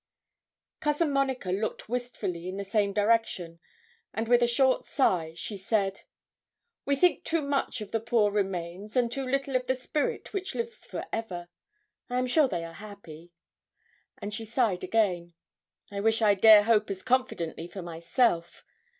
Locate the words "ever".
11.13-11.49